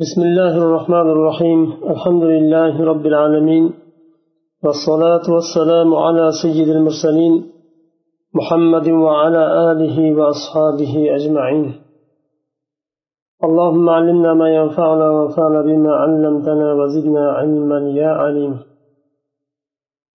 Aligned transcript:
بسم 0.00 0.22
الله 0.22 0.56
الرحمن 0.56 1.10
الرحيم. 1.10 1.60
الحمد 1.92 2.22
لله 2.22 2.84
رب 2.84 3.06
العالمين 3.06 3.74
والصلاة 4.64 5.26
والسلام 5.34 5.94
على 5.94 6.32
سيد 6.42 6.68
المرسلين 6.68 7.52
محمد 8.34 8.88
وعلى 8.88 9.70
آله 9.70 9.96
وأصحابه 10.18 10.92
أجمعين. 11.16 11.74
اللهم 13.44 13.88
علمنا 13.90 14.34
ما 14.34 14.48
ينفعنا 14.58 15.10
وانفعنا 15.10 15.60
بما 15.62 15.92
علمتنا 15.92 16.72
وزدنا 16.72 17.24
علما 17.30 17.90
يا 18.00 18.08
عليم. 18.08 18.54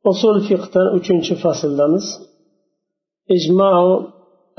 أصول 0.06 0.36
فقه 0.50 0.82
أچنچ 0.98 1.28
فصل 1.44 1.78
دمس 1.78 2.08
إجماع 3.32 4.00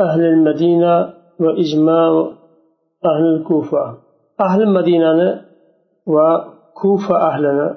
أهل 0.00 0.23
المدينة 0.25 1.14
وإجماع 1.41 2.11
أهل 3.11 3.25
الكوفة. 3.36 4.12
Ahli 4.39 4.64
madinani 4.67 5.29
va 6.15 6.27
kufa 6.75 7.15
ahlini 7.29 7.69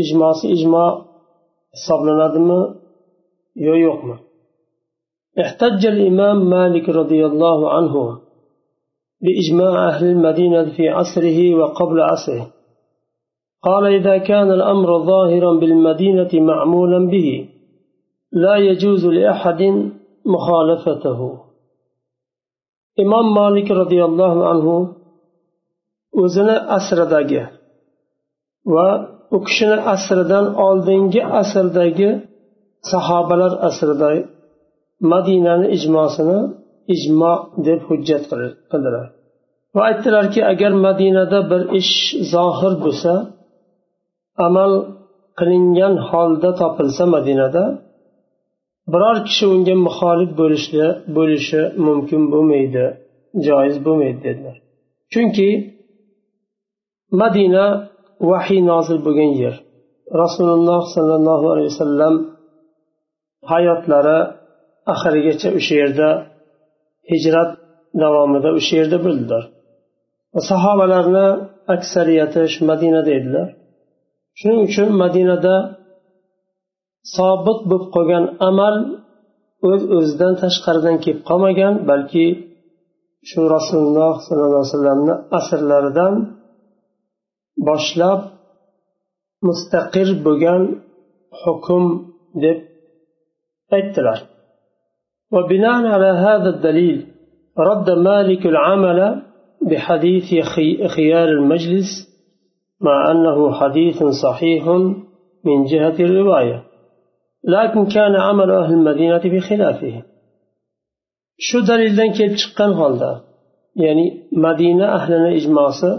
ijmosi 0.00 0.46
ijmo 0.56 0.84
hisoblanadimi 1.74 2.60
yo 3.66 3.74
yo'qmi 3.86 4.16
احتج 5.44 5.86
الإمام 5.86 6.50
مالك 6.50 6.88
رضي 6.88 7.26
الله 7.26 7.58
عنه 7.74 7.94
بإجماع 9.22 9.88
أهل 9.88 10.06
المدينة 10.06 10.76
في 10.76 10.88
عصره 10.88 11.54
وقبل 11.54 12.00
عصره. 12.00 12.46
قال 13.62 13.86
إذا 13.86 14.18
كان 14.18 14.50
الأمر 14.50 14.98
ظاهرا 14.98 15.52
بالمدينة 15.60 16.28
معمولا 16.34 17.06
به 17.06 17.48
لا 18.32 18.56
يجوز 18.56 19.06
لأحد 19.06 19.90
مخالفته. 20.26 21.38
إمام 23.00 23.34
مالك 23.34 23.70
رضي 23.70 24.04
الله 24.04 24.48
عنه 24.48 24.94
o'zini 26.22 26.56
asridagi 26.76 27.42
va 28.74 28.88
u 29.36 29.38
kishini 29.46 29.78
asridan 29.94 30.46
oldingi 30.66 31.22
asrdagi 31.40 32.10
sahobalar 32.90 33.52
asrida 33.68 34.10
madinani 35.12 35.66
ijmosini 35.76 36.38
ijmo 36.94 37.32
deb 37.66 37.80
hujjat 37.88 38.22
qildilar. 38.70 39.06
Va 39.74 39.82
aytdilarki 39.90 40.40
agar 40.52 40.72
madinada 40.86 41.38
bir 41.50 41.62
ish 41.80 41.94
zohir 42.34 42.74
bo'lsa 42.84 43.12
amal 44.46 44.72
qilingan 45.38 45.94
holda 46.08 46.50
topilsa 46.60 47.04
madinada 47.16 47.64
biror 48.92 49.16
kishi 49.28 49.44
unga 49.54 49.74
muxolif 49.86 50.30
bo'lishi 50.40 50.84
bo'lishi 51.16 51.60
mumkin 51.86 52.22
bo'lmaydi 52.32 52.84
joiz 53.46 53.76
bo'lmaydi 53.86 54.20
dedilar. 54.26 54.56
Chunki 55.12 55.48
madina 57.22 57.66
vahiy 58.30 58.60
nozil 58.70 58.98
bo'lgan 59.06 59.32
yer. 59.42 59.54
Rasululloh 60.22 60.82
sollallohu 60.94 61.46
alayhi 61.52 61.70
vasallam 61.72 62.14
hayotlari 63.52 64.18
oxirigacha 64.92 65.48
o'sha 65.58 65.74
yerda 65.82 66.08
hijrat 67.10 67.50
davomida 68.02 68.50
o'sha 68.58 68.74
yerda 68.80 68.98
bo'ldilar. 69.06 69.42
Sahobalarni 70.50 71.26
aksariyati 71.74 72.42
shu 72.52 72.60
madinada 72.70 73.10
edilar. 73.18 73.48
Shuning 74.38 74.60
uchun 74.68 74.88
madinada 75.02 75.54
sobit 77.16 77.60
bo'lib 77.70 77.84
qolgan 77.94 78.24
amal 78.48 78.74
o'z 79.70 79.82
öz 79.82 79.82
o'zidan 79.96 80.32
tashqaridan 80.42 80.96
kelib 81.04 81.20
qolmagan 81.28 81.74
balki 81.90 82.26
shu 83.28 83.40
rasululloh 83.56 84.14
sollallohu 84.26 84.60
alayhi 84.60 84.70
vasallamni 84.72 85.14
asrlaridan 85.38 86.14
boshlab 87.68 88.20
mustaqil 89.48 90.10
bo'lgan 90.24 90.62
hukm 91.42 91.84
deb 92.42 92.58
aytdilar 93.76 94.18
وبناء 95.34 95.86
على 95.94 96.06
هذا 96.06 96.48
الدليل 96.54 97.06
رد 97.58 97.90
مالك 97.90 98.46
العمل 98.46 99.22
بحديث 99.70 100.28
خيار 100.96 101.28
المجلس 101.28 101.90
مع 102.80 103.10
أنه 103.10 103.52
حديث 103.52 104.04
صحيح 104.04 104.68
من 105.44 105.64
جهة 105.64 105.96
الرواية. 106.00 106.62
لكن 107.44 107.86
كان 107.86 108.14
عمل 108.16 108.50
أهل 108.50 108.72
المدينة 108.72 109.24
بخلافه. 109.24 110.02
شو 111.38 111.60
دليل 111.60 112.12
kelib 112.16 112.36
chiqqan 112.40 112.72
holda 112.80 113.12
ya'ni 113.84 114.06
madina 114.44 114.86
ahlini 114.96 115.30
ijmosi 115.40 115.90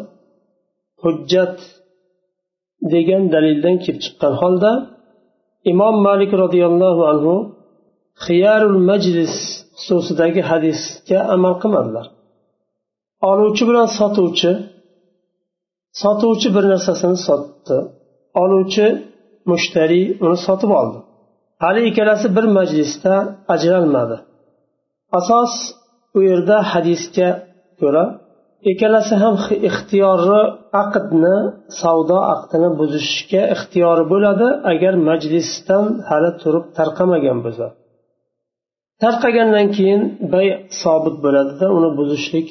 hujjat 1.03 1.56
degan 2.94 3.24
dalildan 3.34 3.75
kelib 3.84 4.00
chiqqan 4.06 4.34
holda 4.41 4.72
imom 5.72 5.96
malik 6.08 6.31
roziyallohu 6.44 7.02
anhu 7.12 7.35
xiyarul 8.25 8.80
majlis 8.90 9.35
xususidagi 9.84 10.41
hadisga 10.50 11.19
amal 11.35 11.53
qilmadilar. 11.62 12.06
Oluvchi 13.31 13.63
bilan 13.69 13.88
sotuvchi 14.00 14.52
sotuvchi 16.02 16.50
bir 16.56 16.63
narsasini 16.72 17.18
sotdi. 17.28 17.78
Oluvchi 18.44 18.85
mushtariy 19.52 20.06
uni 20.24 20.38
sotib 20.47 20.72
oldi. 20.79 21.00
Hali 21.64 21.81
ikkalasi 21.90 22.28
bir 22.35 22.46
majlisda 22.58 23.14
ajralmadi. 23.53 24.18
Asos 25.19 25.53
u 26.18 26.19
yerda 26.29 26.58
hadisga 26.72 27.29
ko'ra 27.79 28.03
ikkalasi 28.72 29.16
ham 29.23 29.35
ixtiyori 29.69 30.41
aqdni 30.83 31.38
savdo 31.81 32.17
aqdini 32.33 32.69
buzishga 32.79 33.41
ixtiyori 33.55 34.03
bo'ladi 34.13 34.47
agar 34.72 34.94
majlisdan 35.09 35.85
hali 36.09 36.31
turib 36.41 36.66
tarqamagan 36.78 37.38
bo'lsa. 37.45 37.67
Tarqagandan 39.03 39.67
keyin 39.75 40.01
bay 40.33 40.47
sobit 40.81 41.16
bo'ladida 41.25 41.66
uni 41.78 41.89
buzishlik 42.00 42.50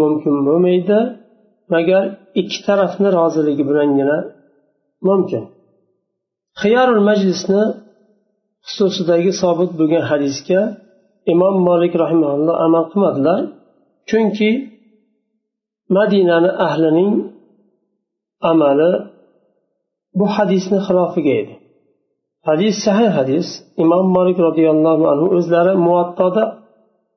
mumkin 0.00 0.36
bo'lmaydi. 0.46 0.98
Magar 1.74 2.04
ikki 2.40 2.58
tarafni 2.66 3.08
roziligi 3.18 3.64
bilangina 3.70 4.18
mumkin. 5.08 5.44
Xiyorul 6.62 7.02
majlisni 7.10 7.62
xususidagi 8.66 9.32
sobit 9.42 9.70
bo'lgan 9.80 10.04
hadisga 10.10 10.60
imom 11.32 11.54
molik 11.68 11.92
rahimalloh 12.02 12.54
amal 12.66 12.84
qilmadilar. 12.92 13.40
Chunki 14.10 14.50
madinani 15.96 16.50
ahlining 16.66 17.12
amali 18.50 18.92
bu 20.18 20.26
hadisni 20.34 20.78
xilofiga 20.86 21.32
edi 21.40 21.54
hadis 22.48 22.74
sahih 22.86 23.10
hadis 23.18 23.46
imom 23.84 24.06
molik 24.16 24.38
roziyallohu 24.48 25.04
anhu 25.12 25.26
o'zlari 25.36 25.72
muattoda 25.86 26.44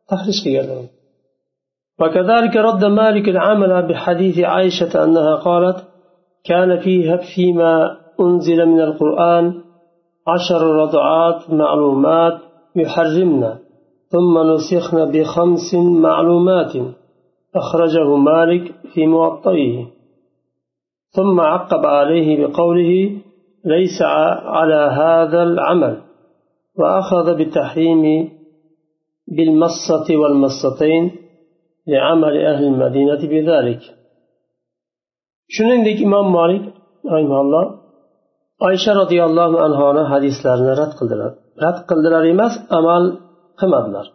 tahrij 0.10 0.40
qilganlar 0.46 0.86
وكذلك 2.02 2.56
رد 2.70 2.84
مالك 2.86 3.26
العمل 3.36 3.88
بحديث 3.88 4.38
عائشة 4.40 5.04
أنها 5.04 5.34
قالت 5.36 5.78
كان 6.50 6.70
فيها 6.80 7.18
فيما 7.18 7.74
أنزل 8.20 8.60
من 8.66 8.82
القرآن 8.88 9.46
عشر 10.28 10.62
رضعات 10.62 11.40
معلومات 11.50 12.38
يحرمن 12.76 13.44
ثم 14.14 14.34
نسخن 14.52 14.98
بخمس 15.12 15.70
معلومات 16.06 16.74
أخرجه 17.56 18.16
مالك 18.16 18.66
في 18.94 19.08
موطئه 19.08 19.88
ثم 21.16 21.40
عقب 21.40 21.86
عليه 21.86 22.48
بقوله 22.48 23.22
ليس 23.66 24.02
على 24.58 24.82
هذا 25.02 25.44
العمل 25.44 26.02
وأخذ 26.80 27.38
بالتحريم 27.38 28.30
بالمصة 29.28 30.08
والمصتين 30.22 31.12
لعمل 31.88 32.46
أهل 32.46 32.64
المدينة 32.64 33.22
بذلك 33.32 33.82
shuningdek 35.56 35.98
imom 36.08 36.28
molik 36.38 36.64
rahimalloh 37.14 37.66
oysha 38.68 38.92
roziyallohu 39.02 39.58
anhoni 39.68 40.04
hadislarini 40.12 40.74
rad 40.82 40.92
qildilar 41.00 41.32
rad 41.64 41.78
qildilar 41.90 42.24
emas 42.34 42.54
amal 42.80 43.04
qilmadilar 43.60 44.06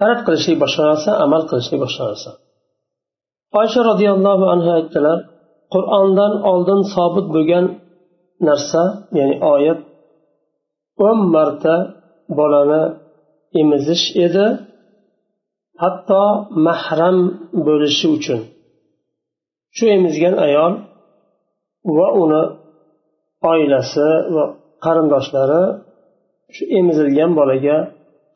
harat 0.00 0.20
qilishlik 0.26 0.56
boshqa 0.64 0.82
narsa 0.90 1.10
amal 1.24 1.42
qilishlik 1.50 1.80
boshqa 1.84 2.02
narsa 2.10 2.30
oysha 3.60 3.80
roziyallohu 3.90 4.44
anhu 4.54 4.70
aytdilar 4.78 5.18
qur'ondan 5.74 6.32
oldin 6.52 6.80
sobit 6.94 7.26
bo'lgan 7.34 7.64
narsa 8.48 8.82
ya'ni 9.18 9.36
oyat 9.54 9.80
o'n 11.06 11.18
marta 11.34 11.74
bolani 12.38 12.82
emizish 13.60 14.04
edi 14.26 14.46
hatto 15.82 16.22
mahram 16.66 17.16
bo'lishi 17.66 18.06
uchun. 18.16 18.40
Shu 19.76 19.84
emizgan 19.96 20.34
ayol 20.46 20.72
va 21.96 22.06
uni 22.22 22.42
oilasi 23.52 24.08
va 24.34 24.44
qarindoshlari 24.84 25.62
shu 26.54 26.64
emizilgan 26.78 27.30
bolaga 27.38 27.76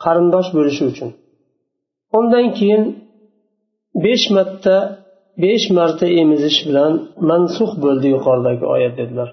qarindosh 0.04 0.48
bo'lishi 0.56 0.82
uchun. 0.92 1.10
Undan 2.18 2.46
keyin 2.58 2.82
besh 4.04 4.26
marta 4.36 4.76
besh 5.42 5.66
marta 5.78 6.06
emizish 6.20 6.58
bilan 6.68 6.92
mansux 7.30 7.70
bo'ldi 7.84 8.06
yuqoridagi 8.14 8.64
oyat 8.74 8.94
dedilar. 9.00 9.28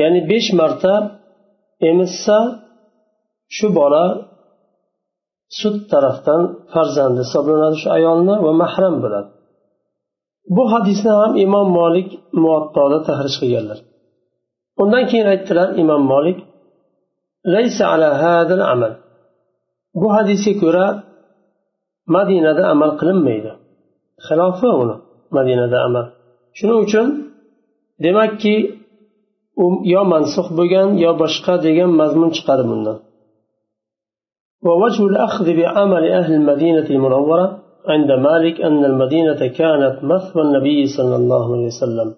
Ya'ni 0.00 0.20
besh 0.30 0.50
marta 0.60 0.94
emizsa 1.90 2.38
shu 3.56 3.66
bola 3.78 4.04
sud 5.60 5.76
tarafdan 5.92 6.42
farzandi 6.72 7.20
hisoblanadi 7.24 7.76
shu 7.82 7.88
ayolni 7.98 8.34
va 8.46 8.52
mahram 8.62 8.94
bo'ladi. 9.04 9.30
Bu 10.56 10.64
hadisni 10.72 11.12
ham 11.20 11.32
imom 11.44 11.68
molik 11.78 12.08
muattoda 12.42 12.98
tahrij 13.08 13.34
qilganlar. 13.40 13.78
Undan 14.82 15.04
keyin 15.10 15.26
aytdilar 15.34 15.68
imom 15.82 16.02
molik 16.12 16.38
amal. 18.74 18.92
Bu 20.00 20.08
hadisga 20.16 20.52
ko'ra 20.62 20.86
madinada 22.14 22.62
amal 22.72 22.90
qilinmaydi 23.00 23.52
xilofi 24.26 24.68
uni 24.82 24.96
madinada 25.36 25.78
amal 25.86 26.04
shuning 26.58 26.78
uchun 26.84 27.06
demakki 28.04 28.54
u 29.62 29.66
yo 29.94 30.02
mansux 30.12 30.46
bo'lgan 30.58 30.88
yo 31.04 31.10
boshqa 31.22 31.54
degan 31.66 31.90
mazmun 32.00 32.30
chiqadi 32.36 32.64
bundan 32.70 32.98
ووجه 34.66 35.02
الأخذ 35.12 35.46
بعمل 35.60 36.04
أهل 36.20 36.32
المدينة 36.40 36.86
المنورة 36.96 37.46
عند 37.92 38.10
مالك 38.26 38.60
أن 38.68 38.84
المدينة 38.84 39.40
كانت 39.60 39.96
مثوى 40.10 40.42
النبي 40.46 40.86
صلى 40.96 41.16
الله 41.16 41.44
عليه 41.52 41.66
وسلم. 41.72 42.08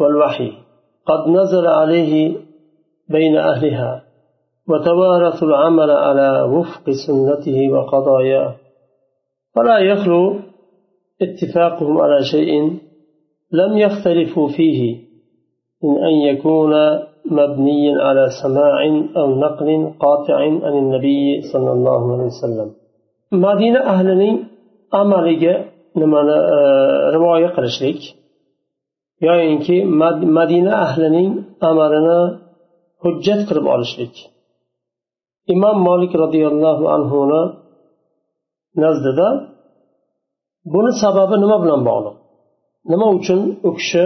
والوحي 0.00 0.52
قد 1.06 1.28
نزل 1.28 1.66
عليه 1.66 2.36
بين 3.08 3.36
أهلها 3.36 4.02
وتوارثوا 4.68 5.48
العمل 5.48 5.90
على 5.90 6.42
وفق 6.42 6.84
سنته 7.06 7.58
وقضاياه 7.72 8.54
ولا 9.58 9.78
يخلو 9.78 10.22
اتفاقهم 11.22 11.98
على 12.00 12.18
شيء 12.32 12.52
لم 13.52 13.78
يختلفوا 13.78 14.48
فيه 14.48 14.96
من 15.82 16.04
أن 16.04 16.14
يكون 16.30 16.72
مبنيا 17.30 18.02
على 18.02 18.28
سماع 18.42 18.84
أو 19.16 19.40
نقل 19.40 19.92
قاطع 20.00 20.36
عن 20.36 20.78
النبي 20.82 21.42
صلى 21.52 21.72
الله 21.72 22.12
عليه 22.12 22.24
وسلم. 22.24 22.68
مدينة 23.32 23.80
أهلني 23.80 24.44
أمرك 24.94 25.72
لما 25.96 26.20
آه، 26.20 27.10
رواية 27.10 27.46
قرشلك 27.46 28.00
يعني 29.20 29.58
أهلني 29.58 29.82
أمالنا 29.82 30.72
ahlining 30.86 31.30
amalini 31.60 32.20
hujjat 33.02 33.40
qilib 33.48 33.66
olishlik 33.74 34.14
imom 35.54 35.76
molik 35.88 36.12
roziyallohu 36.22 36.84
anhuni 36.96 37.67
nazdida 38.82 39.28
buni 40.72 40.92
sababi 41.02 41.36
nima 41.42 41.56
bilan 41.62 41.80
bog'liq? 41.88 42.16
Nima 42.90 43.06
uchun 43.16 43.40
u 43.68 43.70
kishi 43.78 44.04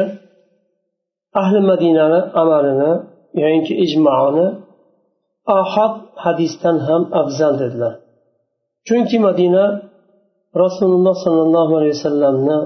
ahli 1.41 1.61
madinani 1.71 2.21
amalini 2.41 2.93
yoyinki 3.43 3.75
ijmoini 3.85 4.47
ahad 5.61 5.95
hadisdan 6.25 6.77
ham 6.87 7.03
afzal 7.21 7.55
dedilar. 7.63 7.95
Chunki 8.87 9.19
madina 9.27 9.65
rasululloh 10.65 11.17
sollallohu 11.25 11.73
alayhi 11.79 11.95
vasallamni 11.99 12.59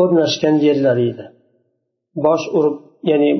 o'rnashgan 0.00 0.54
yerlari 0.66 1.04
edi. 1.12 1.24
Bosh 2.24 2.44
urib 2.58 2.76
ya'ni 3.10 3.30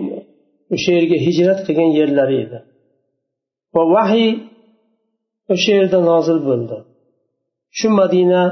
o'sha 0.74 0.90
yerga 0.98 1.16
hijrat 1.26 1.58
qilgan 1.66 1.90
yerlari 1.98 2.36
edi. 2.44 2.58
Va 3.74 3.82
vahiy 3.94 4.30
o'sha 5.54 5.72
yerda 5.78 5.98
nozil 6.10 6.38
bo'ldi. 6.48 6.76
Shu 7.78 7.88
madina 8.00 8.42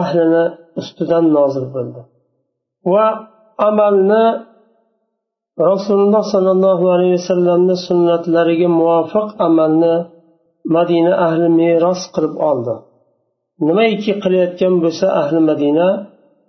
ahlini 0.00 0.44
ustidan 0.80 1.24
nozil 1.36 1.66
bo'ldi. 1.74 2.00
Va 2.92 3.06
amalni 3.68 4.24
rasululloh 5.70 6.24
sollallohu 6.34 6.84
alayhi 6.94 7.16
vasallamni 7.20 7.76
sunnatlariga 7.86 8.68
muvofiq 8.80 9.28
amalni 9.46 9.94
madina 10.76 11.12
ahli 11.26 11.46
meros 11.60 12.00
qilib 12.14 12.34
oldi. 12.50 12.74
Nimaiki 13.66 14.12
qilayotgan 14.22 14.74
bo'lsa 14.84 15.06
ahli 15.22 15.40
madina 15.50 15.88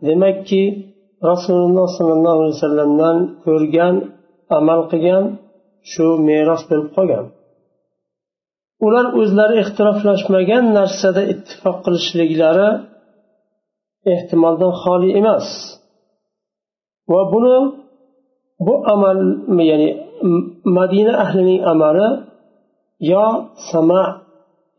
demakki 0.07 0.63
rasululloh 1.29 1.87
sollallohu 1.97 2.37
alayhi 2.39 2.57
vasallamdan 2.57 3.17
ko'rgan 3.45 3.95
amal 4.57 4.79
qilgan 4.91 5.23
shu 5.91 6.07
meros 6.29 6.61
bo'lib 6.69 6.89
qolgan. 6.95 7.25
Ular 8.85 9.05
o'zlari 9.19 9.55
ixtiroflashmagan 9.63 10.63
narsada 10.77 11.21
ittifoq 11.33 11.77
qilishliklari 11.85 12.69
ehtimoldan 14.13 14.71
xoli 14.81 15.09
emas. 15.19 15.47
Va 17.11 17.21
buni 17.33 17.57
bu 18.67 18.73
amal 18.93 19.17
ya'ni 19.69 19.89
madina 20.77 21.13
ahlining 21.23 21.59
amali 21.73 22.07
yo 23.11 23.25
sama 23.69 24.01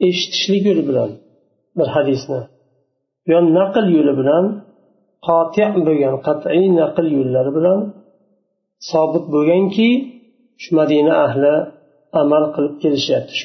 eshitishlik 0.09 0.63
yo'li 0.69 0.83
bilan 0.89 1.11
bir 1.79 1.89
hadisni 1.97 2.41
yo 3.31 3.39
naql 3.59 3.85
yo'li 3.97 4.13
bilan 4.21 4.45
qoti 5.29 5.65
bo'lgan 5.87 6.15
qat'iy 6.27 6.65
naql 6.81 7.07
yo'llari 7.17 7.51
bilan 7.59 7.79
sobit 8.91 9.25
bo'lganki 9.35 9.89
shu 10.63 10.71
madina 10.79 11.15
ahli 11.27 11.55
amal 12.23 12.45
qilib 12.55 12.75
kelishyapti 12.83 13.39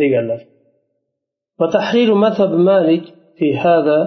deganlar 0.00 0.40
وتحرير 1.60 2.10
مذهب 2.24 2.52
مالك 2.70 3.04
في 3.38 3.48
هذا 3.64 3.98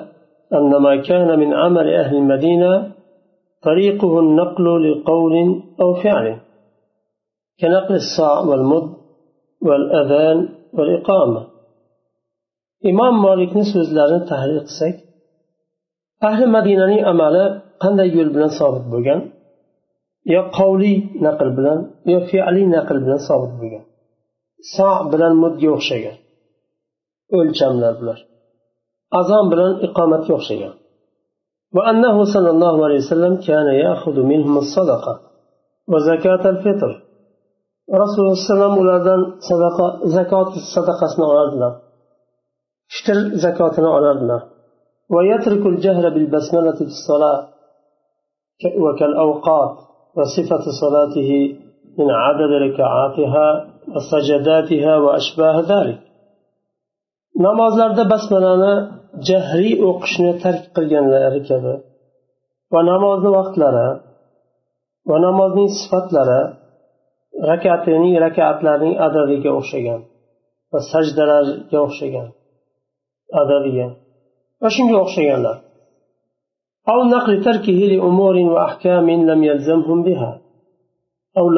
أن 0.58 0.72
ما 0.86 0.94
كان 1.10 1.30
من 1.42 1.50
عمل 1.62 1.88
أهل 2.02 2.14
المدينة 2.22 2.92
طريقه 3.68 4.14
النقل 4.20 4.66
لقول 4.86 5.36
أو 5.82 5.90
فعل 6.04 6.26
كنقل 7.60 7.96
الصاع 8.04 8.40
والمد 8.50 8.88
والأذان 9.68 10.38
والإقامة 10.76 11.42
imom 12.92 13.16
molikni 13.26 13.64
so'zlarini 13.74 14.24
tahlil 14.32 14.60
qilsak 14.68 14.96
ahli 16.30 16.46
madinaning 16.56 17.02
amali 17.12 17.44
qanday 17.84 18.08
yo'l 18.18 18.30
bilan 18.36 18.52
sobit 18.60 18.86
bo'lgan 18.94 19.20
yo 20.34 20.42
qovliy 20.58 20.98
naql 21.26 21.50
bilan 21.58 21.80
yo 22.12 22.20
fe'liy 22.30 22.66
naql 22.76 22.98
bilan 23.04 23.20
sobit 23.28 23.54
bo'lgan 23.60 23.84
so 24.76 24.90
bilan 25.12 25.34
mudga 25.44 25.68
o'xshagan 25.78 26.18
o'lchamlar 27.38 27.94
bular 28.00 28.20
azon 29.20 29.46
bilan 29.52 29.72
iqomatga 29.88 30.34
o'xshagan 30.40 30.76
وأنه 31.78 32.16
صلى 32.34 32.50
الله 32.56 32.76
عليه 32.86 33.00
وسلم 33.04 33.34
كان 33.48 33.68
يأخذ 33.84 34.18
منهم 34.32 34.56
الصدقة 34.64 35.14
وزكاة 35.92 36.44
الفطر 36.54 36.92
رسول 38.04 38.22
الله 38.26 38.38
صلى 38.48 38.54
الله 38.54 38.66
عليه 38.66 38.74
وسلم 38.74 38.76
ulardan 38.84 39.22
sadaqa 39.50 39.88
zakot 40.16 40.50
sadaqasini 40.74 41.26
oladilar 41.32 41.74
fitr 42.94 43.18
zakotini 43.44 43.90
olardilar 43.98 44.42
ويترك 45.16 45.64
الجهر 45.74 46.10
بالبسملة 46.10 46.72
في 46.88 46.94
الصلاة 46.98 47.40
وكالأوقات 48.84 49.76
وصفة 50.17 50.65
صلاته 50.83 51.31
من 51.99 52.09
عدد 52.11 52.53
ركعاتها 52.67 53.47
وسجداتها 53.95 54.97
وأشباه 54.97 55.57
ذلك 55.73 56.01
namozlarda 57.45 58.05
basmalani 58.13 58.75
jahriy 59.29 59.75
o'qishni 59.89 60.33
tark 60.43 60.63
qilganlari 60.77 61.41
kabi 61.49 61.75
va 62.73 62.81
namozni 62.91 63.31
vaqtlari 63.39 63.89
va 65.11 65.17
namozning 65.27 65.71
sifatlari 65.81 66.41
rakatining 67.51 68.15
rakaatlarning 68.27 68.95
adadiga 69.07 69.51
o'xshagan 69.59 70.01
va 70.73 70.81
sajdalarga 70.93 71.79
o'xshagan 71.87 72.29
adadiga 73.43 73.87
va 74.63 74.69
shunga 74.77 74.97
o'xshaganlar 75.05 75.57
أو 76.92 77.04
نقل 77.04 77.44
تركه 77.44 77.80
لأمور 77.92 78.36
وأحكام 78.54 79.10
لم 79.10 79.44
يلزمهم 79.44 80.04
بها 80.04 80.42
أو 81.38 81.50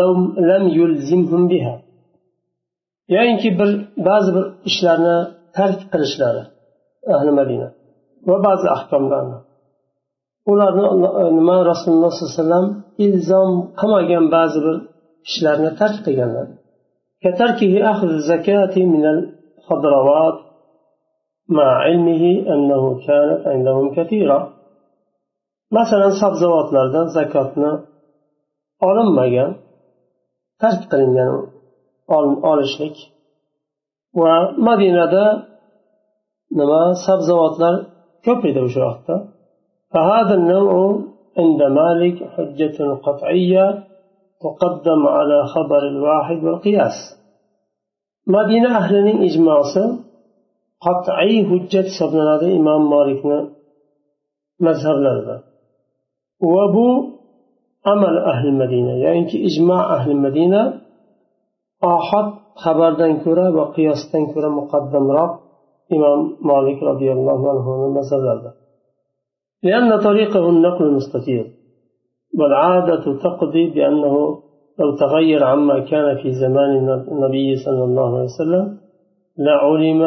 لم 0.51 0.63
يلزمهم 0.79 1.47
بها 1.47 1.75
yoyinki 3.15 3.59
bir 3.59 3.69
ba'zi 4.07 4.29
bir 4.35 4.45
ishlarni 4.69 5.17
tark 5.57 5.79
qilishlari 5.91 6.43
ahli 7.15 7.31
madina 7.39 7.67
va 8.29 8.37
ba'zi 8.47 8.67
ahkomlarni 8.77 9.37
ularni 10.51 10.85
nima 11.37 11.57
rasululloh 11.71 12.11
sollallohu 12.11 12.33
alayhi 12.33 12.43
vasallam 12.43 12.67
ilzom 13.05 13.51
qilmagan 13.79 14.25
ba'zi 14.35 14.59
bir 14.65 14.75
ishlarni 15.29 15.69
tark 15.79 15.97
qilganlar 16.05 16.47
كتركه 17.25 17.91
أخذ 17.91 18.09
الزكاة 18.09 18.75
من 18.93 19.05
الخضروات 19.05 20.39
مع 21.49 21.67
علمه 21.85 22.23
أنه 22.53 22.99
كانت 23.07 23.47
عندهم 23.47 23.95
كثيرة 23.95 24.53
masalan 25.76 26.12
sabzavotlardan 26.22 27.06
zakotni 27.16 27.72
olinmagan 28.88 29.50
tark 30.60 30.82
qilingan 30.90 31.30
olishlik 32.52 32.96
va 34.20 34.34
madinada 34.68 35.24
nima 36.58 36.82
sabzavotlar 37.06 37.74
ko'p 38.26 38.42
edi 38.50 38.60
o'sha 38.66 38.82
vaqtda 38.88 39.16
فهذا 39.92 40.34
النوع 40.40 40.72
عند 41.40 41.60
مالك 41.62 42.16
حجة 42.34 42.78
قطعية 43.06 43.66
تقدم 44.44 45.06
على 45.16 45.38
خبر 45.54 45.82
الواحد 45.92 46.38
والقياس 46.44 46.96
مدينة 48.26 48.70
أهل 48.80 48.94
إجماع 49.28 49.58
قطعي 50.86 51.36
حجة 51.50 51.86
سبنا 52.00 52.34
إمام 52.58 52.90
مالك 52.90 53.24
مذهب 54.60 54.96
لنا 55.06 55.36
وبو 56.41 56.89
أمل 57.87 58.17
أهل 58.17 58.47
المدينة. 58.47 58.91
يعني 58.91 59.27
إجماع 59.45 59.95
أهل 59.95 60.11
المدينة 60.11 60.81
أحد 61.83 62.47
xabardan 62.63 63.13
ko'ra 63.23 63.47
va 63.57 63.65
qiyosdan 63.75 64.23
ko'ra 64.33 64.49
muqaddamroq 64.59 65.31
imom 65.95 66.19
molik 66.49 66.79
roziyallohu 66.89 67.45
anhuni 67.53 67.87
mazhablarida 67.99 68.51
لأن 69.67 69.89
طريقه 70.07 70.43
النقل 70.53 70.85
المستطير 70.91 71.45
والعادة 72.39 73.05
تقضي 73.25 73.65
بأنه 73.73 74.15
لو 74.79 74.89
تغير 75.03 75.41
عما 75.51 75.77
كان 75.91 76.07
في 76.21 76.29
زمان 76.43 76.71
النبي 77.13 77.49
صلى 77.65 77.83
الله 77.89 78.09
عليه 78.15 78.31
وسلم 78.33 78.65
لعلم 79.47 80.01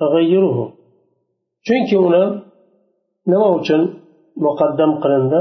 تغيره. 0.00 0.58
uni 1.70 2.22
nima 3.30 3.48
uchun 3.58 3.82
muqaddam 4.46 4.90
qilindi 5.02 5.40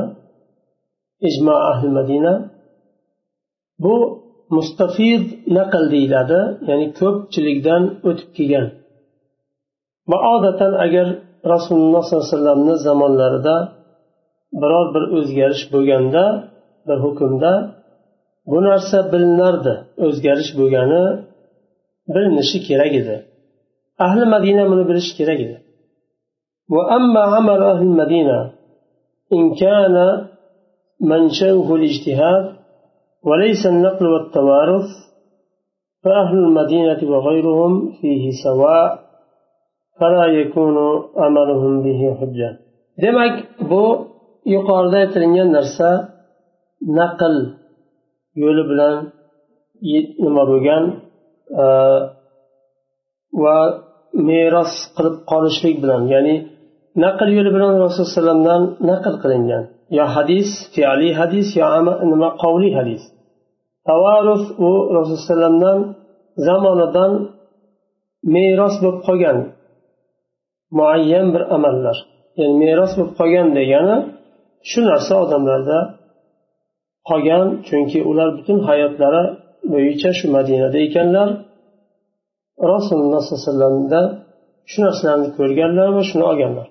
ijmo 1.29 1.55
ahli 1.71 1.89
madina 1.99 2.33
bu 3.85 3.95
mustafid 4.57 5.25
naql 5.57 5.85
deyiladi 5.95 6.41
ya'ni 6.69 6.87
ko'pchilikdan 7.01 7.83
o'tib 8.09 8.31
kelgan 8.37 8.67
va 10.11 10.19
odatan 10.35 10.73
agar 10.87 11.07
rasululloh 11.53 12.03
sollallohu 12.05 12.27
alayhi 12.27 12.37
vasallamni 12.37 12.75
zamonlarida 12.87 13.57
biror 14.61 14.87
bir 14.95 15.05
o'zgarish 15.19 15.65
bo'lganda 15.75 16.25
bir 16.89 16.99
hukmda 17.05 17.53
bu 18.51 18.59
narsa 18.69 18.99
bilinardi 19.13 19.75
o'zgarish 20.07 20.53
bo'lgani 20.59 21.05
bilinishi 22.15 22.59
kerak 22.69 22.93
edi 23.01 23.17
ahli 24.07 24.25
madina 24.35 24.63
buni 24.71 24.85
bilishi 24.91 25.13
kerak 25.21 25.41
edi 25.47 25.57
وأما 26.75 27.21
عمل 27.35 27.63
أهل 27.63 27.83
المدينة 27.83 28.39
إن 29.33 29.55
كان 29.55 29.97
منشأه 31.02 31.76
الاجتهاد 31.76 32.56
وليس 33.24 33.66
النقل 33.66 34.06
والتوارث 34.08 34.88
فأهل 36.04 36.38
المدينة 36.38 37.12
وغيرهم 37.12 37.92
فيه 38.02 38.32
سواء 38.44 39.00
فلا 40.00 40.26
يكون 40.26 40.76
عملهم 41.18 41.84
به 41.84 42.18
حجة 42.20 42.60
demak 43.04 43.34
bu 43.72 43.84
yuqorida 44.54 44.98
aytilgan 45.04 45.50
narsa 45.58 45.90
naql 47.00 47.36
yo'li 48.44 48.64
bilan 48.70 48.96
nima 50.24 50.44
bo'lgan 50.52 50.84
va 53.44 53.58
meros 54.30 54.74
qilib 54.96 55.16
qolishlik 55.32 55.76
bilan 55.84 56.02
ya'ni 56.14 56.36
naql 57.04 57.28
yo'li 57.38 57.52
bilan 57.56 57.72
rasululloh 57.84 58.08
alayhi 58.08 58.16
vasallamdan 58.18 58.62
naql 58.90 59.14
qilingan 59.24 59.64
yo 59.98 60.06
hadis 60.16 60.50
fe'li 60.74 61.10
hadis 61.20 61.48
yo 61.62 61.68
nima 62.12 62.30
qavli 62.44 62.70
hadis. 62.80 63.04
Tavarus 63.90 64.44
u 64.68 64.70
rasululloh 64.96 65.20
alayhivasallamdan 65.20 65.80
zamonidan 66.48 67.12
meros 68.36 68.76
bo'lib 68.84 69.00
qolgan 69.08 69.38
muayyan 70.78 71.28
bir 71.34 71.44
amallar. 71.56 71.98
Ya'ni 72.40 72.56
meros 72.64 72.92
bo'lib 72.98 73.14
qolgan 73.20 73.48
degani 73.60 73.98
shu 74.70 74.80
narsa 74.90 75.14
odamlarda 75.24 75.80
qolgan 77.10 77.46
chunki 77.68 78.00
ular 78.10 78.30
butun 78.38 78.58
hayotlari 78.70 79.24
bo'yicha 79.72 80.10
shu 80.20 80.26
madinada 80.36 80.78
ekanlar. 80.88 81.30
Rasululloh 82.74 83.22
sollallohu 83.24 83.44
alayhi 83.44 83.48
vasallamda 83.48 84.02
shu 84.72 84.78
narsalarni 84.86 85.30
ko'rganlar 85.38 85.88
va 85.98 86.04
shuni 86.10 86.26
olganlar. 86.32 86.68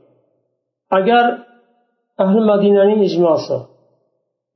Agar 0.98 1.25
ahli 2.24 2.41
madinaning 2.51 3.01
ijmosi 3.10 3.58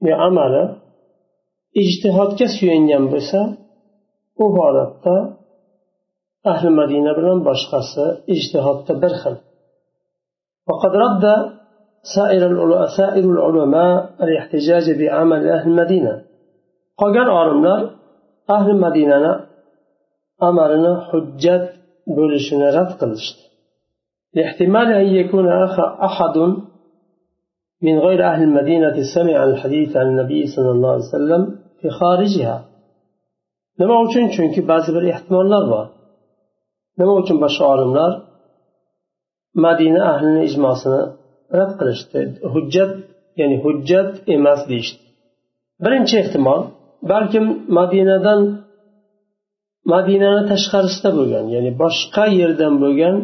yo 0.08 0.16
amali 0.28 0.64
ijtihodga 1.84 2.48
suyangan 2.56 3.04
bo'lsa 3.14 3.40
u 4.44 4.46
holatda 4.56 5.16
ahli 6.52 6.70
madina 6.80 7.12
bilan 7.18 7.40
boshqasi 7.48 8.06
ijtihodda 8.36 8.94
bir 9.04 9.14
xil 9.24 9.36
وقد 10.70 10.94
رد 11.06 11.26
سائر 12.16 12.42
سائر 13.00 13.26
العلماء 13.36 13.94
الاحتجاج 14.24 14.86
بعمل 15.00 15.42
أهل 15.56 15.66
المدينة 15.72 16.14
qolgan 17.02 17.30
olimlar 17.42 17.82
ahli 18.56 18.74
madinani 18.86 19.34
amalini 20.48 20.94
hujjat 21.10 21.66
bo'lishini 22.18 22.68
rad 22.78 22.92
qilishdi 23.00 23.44
من 27.82 28.00
غير 28.00 28.20
أهل 28.32 28.42
المدينة 28.44 28.96
سمع 29.16 29.44
الحديث 29.44 29.90
عن 29.98 30.08
النبي 30.12 30.48
صلى 30.56 30.72
الله 30.72 30.92
عليه 30.92 31.10
وسلم 31.14 31.42
في 31.82 31.90
خارجها 31.90 32.58
nima 33.80 33.96
uchun 34.06 34.26
chunki 34.36 34.62
ba'zi 34.72 34.90
bir 34.96 35.04
ehtimollar 35.14 35.64
bor 35.74 35.86
nima 37.00 37.14
uchun 37.22 37.38
boshqa 37.44 37.66
olimlar 37.74 38.12
madina 39.66 40.02
ahlini 40.14 40.42
ijmosini 40.50 41.02
rad 41.58 41.72
qilishdi 41.80 42.20
hujjat 42.54 42.92
ya'ni 43.40 43.58
hujjat 43.64 44.10
emas 44.36 44.62
deyishdi 44.70 45.02
birinchi 45.84 46.16
ehtimol 46.24 46.62
balkim 47.12 47.46
madinadan 47.80 48.42
madinani 49.94 50.44
tashqarisida 50.52 51.10
bo'lgan 51.20 51.46
ya'ni 51.56 51.72
boshqa 51.84 52.26
yerdan 52.40 52.74
bo'lgan 52.84 53.16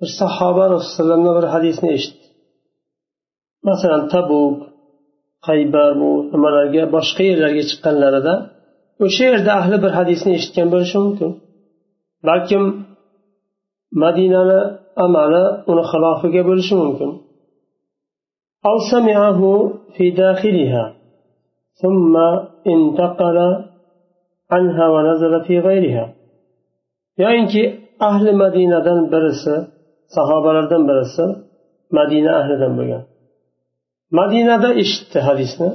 bir 0.00 0.10
sahoba 0.20 0.64
rasulullohni 0.76 1.32
bir 1.38 1.46
hadisni 1.54 1.88
eshitdi 1.98 2.21
masalan 3.68 4.04
tabuk 4.14 4.56
qaybar 5.46 5.90
bu 6.00 6.10
nimalarga 6.32 6.82
boshqa 6.96 7.22
yerlarga 7.30 7.62
chiqqanlarida 7.70 8.34
o'sha 9.04 9.24
yerda 9.30 9.52
ahli 9.60 9.76
bir 9.84 9.92
hadisni 9.98 10.30
eshitgan 10.38 10.68
bo'lishi 10.74 10.98
mumkin 11.04 11.30
balkim 12.28 12.62
madinani 14.02 14.60
amali 15.04 15.44
uni 15.70 15.84
xilofiga 15.90 16.42
bo'lishi 16.50 16.74
mumkin 16.82 17.10
أو 18.66 18.76
سمعه 18.92 19.40
في 19.94 20.10
داخلها 20.10 20.94
ثم 21.82 22.16
انتقل 22.74 23.38
عنها 24.50 24.88
ونزل 24.88 25.44
في 25.46 25.58
غيرها 25.58 26.14
yoyinki 27.22 27.62
ahli 28.00 28.32
madinadan 28.32 29.00
birisi 29.12 29.54
sahobalardan 30.14 30.82
birisi 30.88 31.24
madina 31.98 32.30
ahlidan 32.40 32.72
bo'lgan 32.78 33.02
Madinada 34.19 34.69
eshitdi 34.81 35.19
hadisni 35.27 35.69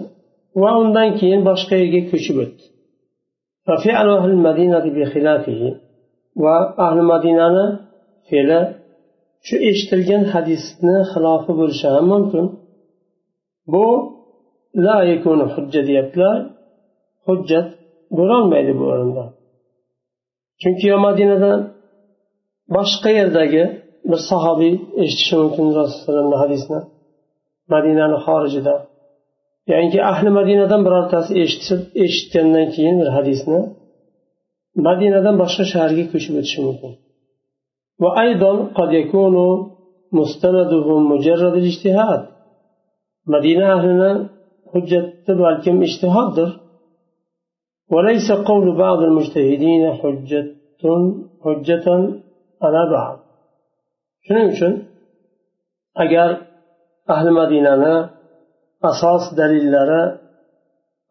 va 0.62 0.70
undan 0.82 1.08
keyin 1.20 1.40
boshqa 1.48 1.74
yerga 1.82 2.00
ko'chib 2.10 2.36
o'tdi. 2.44 2.64
Va 6.44 6.56
ahli 6.86 7.02
madinani 7.12 7.66
fe'li 8.28 8.60
shu 9.46 9.56
eshitilgan 9.70 10.22
hadisni 10.32 10.96
xilofi 11.12 11.52
bo'lishi 11.60 11.86
ham 11.94 12.04
mumkin. 12.12 12.44
Bu 13.72 13.86
la 14.84 14.96
yakunu 15.12 15.46
hujja 15.54 15.80
deyaptilar. 15.88 16.36
Hujjat 17.26 17.68
bo'lolmaydi 18.18 18.72
bu 18.80 18.84
o'rinda. 18.92 19.24
Chunki 20.60 20.88
madinadan 21.06 21.58
boshqa 22.76 23.10
yerdagi 23.20 23.62
bir 24.10 24.20
sahobiy 24.30 24.74
eshitishi 25.02 25.34
mumkin 25.42 25.66
rasulullohni 25.80 26.36
hadisni 26.42 26.78
madinani 27.73 28.17
xorijida 28.25 28.75
ya'ni 29.71 29.99
ahli 30.11 30.29
madinadan 30.39 30.81
birortasi 30.87 31.31
eshitib 31.43 31.81
eshitgandan 32.03 32.67
keyin 32.75 32.95
bir 33.01 33.09
hadisni 33.17 33.59
madinadan 34.87 35.35
boshqa 35.41 35.63
shaharga 35.71 36.03
ko'chib 36.11 36.33
o'tishi 36.41 36.61
mumkin 36.67 36.93
وأيضا 38.03 38.53
قد 38.77 38.93
يكون 39.01 39.35
مستندهم 40.19 40.99
مجرد 41.11 41.53
الاجتهاد 41.61 42.21
مدينة 43.33 43.65
أهلنا 43.73 44.29
حجة 44.73 45.13
بالكم 45.27 45.81
اجتهاد 45.87 46.37
وليس 47.93 48.31
قول 48.49 48.65
بعض 48.77 48.99
المجتهدين 49.07 49.83
حجة 50.01 50.45
حجة 51.43 51.87
على 52.63 52.81
بعض 52.95 53.15
shuning 54.25 54.47
uchun 54.53 54.73
agar 56.03 56.29
ahli 57.13 57.31
madinani 57.39 57.95
asos 58.89 59.23
dalillari 59.39 60.03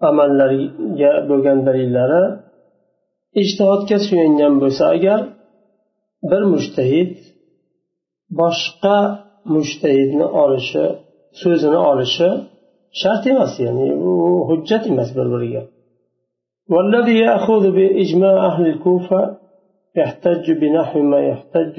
amallariga 0.09 1.12
bo'lgan 1.29 1.59
dalillari 1.69 2.25
ijtihodga 3.43 3.99
suyangan 4.07 4.55
bo'lsa 4.62 4.85
agar 4.97 5.21
bir 6.31 6.43
mushtahid 6.55 7.12
boshqa 8.41 8.99
mushtahidni 9.55 10.27
olishi 10.43 10.85
so'zini 11.43 11.81
olishi 11.91 12.29
shart 13.01 13.25
emas 13.33 13.53
ya'ni 13.65 13.87
u 14.09 14.11
hujjat 14.49 14.83
emas 14.93 15.11
bir 15.19 15.29
biriga 15.35 15.62
والذي 16.75 17.17
يأخذ 17.29 17.62
بإجماع 17.77 18.47
أهل 18.51 18.67
الكوفة 18.73 19.23
يحتج 20.01 20.45
بنحو 20.61 20.99
ما 21.12 21.21
يحتج 21.31 21.77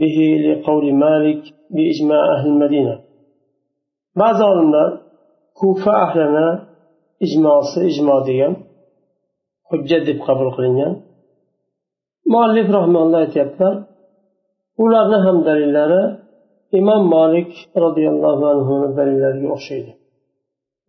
به 0.00 0.16
لقول 0.46 0.84
مالك 0.94 1.42
بإجماع 1.74 2.22
أهل 2.36 2.46
المدينة 2.52 2.94
بعض 4.21 4.37
olimlar 4.51 4.89
kufa 5.59 5.91
ahlini 6.05 6.49
ijmosi 7.25 7.79
ijmo 7.91 8.17
degan 8.27 8.53
hujjat 9.69 10.03
deb 10.09 10.19
qabul 10.27 10.49
qilingan 10.55 10.93
muallif 12.33 12.67
rahmanalloh 12.77 13.19
aytyaptilar 13.25 13.75
ularni 14.83 15.17
ham 15.25 15.37
dalillari 15.47 16.03
imom 16.79 17.01
molik 17.15 17.51
roziyallohu 17.83 18.43
anhuni 18.53 18.89
dalillariga 18.97 19.49
o'xshaydi 19.57 19.93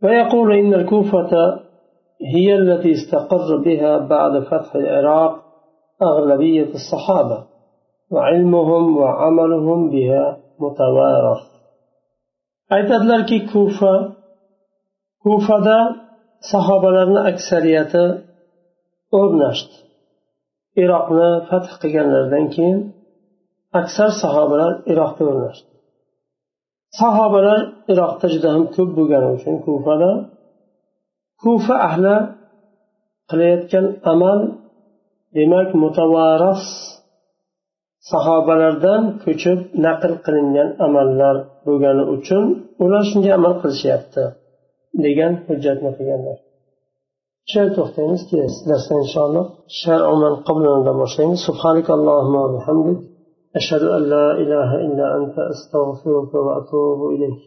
ويقول 0.05 0.49
إن 0.61 0.75
الكوفة 0.75 1.33
هي 2.35 2.55
التي 2.55 2.93
استقر 2.93 3.57
بها 3.67 3.93
بعد 3.99 4.43
فتح 4.51 4.75
العراق 4.75 5.33
أغلبية 6.03 6.71
الصحابة 6.81 7.39
وعلمهم 8.13 8.97
وعملهم 8.97 9.91
بها 9.91 10.37
متوارث 10.61 11.54
aytadilarki 12.75 13.39
kufa 13.53 13.95
kufada 15.23 15.79
sahobalarni 16.51 17.21
aksariyati 17.31 18.05
o'rnashdi 19.21 19.77
iroqni 20.83 21.31
fath 21.49 21.71
qilganlaridan 21.81 22.45
keyin 22.55 22.79
aksar 23.81 24.11
sahobalar 24.23 24.73
iroqda 24.93 25.23
o'rnashdi 25.31 25.73
sahobalar 27.01 27.61
iroqda 27.93 28.27
juda 28.35 28.49
ham 28.55 28.65
ko'p 28.75 28.91
bo'lgani 28.99 29.29
uchun 29.37 29.55
kufada 29.67 30.11
kufa 31.43 31.75
ahli 31.89 32.17
qilayotgan 33.31 33.87
amal 34.13 34.39
demak 35.37 35.69
mutavaras 35.83 36.63
sahobalardan 38.11 39.03
ko'chib 39.25 39.59
naql 39.87 40.13
qilingan 40.25 40.69
amallar 40.87 41.37
bo'lgani 41.67 42.05
uchun 42.17 42.45
ular 42.85 43.03
shunga 43.11 43.31
amal 43.39 43.55
qilishyapti 43.63 44.25
degan 45.05 45.33
hujjatni 45.49 45.91
qilganlar. 45.99 46.37
Shu 47.51 47.63
to'xtaymiz 47.77 48.23
kelasi 48.31 48.61
darsda 48.71 48.95
inshaalloh. 49.05 49.47
Shar'uman 49.81 50.35
qablanidan 50.49 50.97
boshlaymiz 51.03 51.41
subhanak 51.49 51.87
allohumma 51.97 52.41
va 52.45 52.51
bihamdik. 52.57 52.99
Ashhadu 53.59 53.87
an 53.97 54.03
la 54.15 54.27
ilaha 54.43 54.77
illa 54.87 55.07
anta 55.19 55.41
astag'firuka 55.53 56.39
va 56.47 56.53
atubu 56.61 57.07
ilayk. 57.17 57.39